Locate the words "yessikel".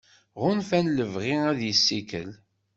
1.67-2.29